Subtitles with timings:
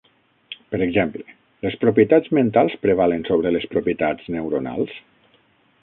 [0.71, 4.99] Per exemple, les propietats mentals prevalen sobre les propietats neuronals?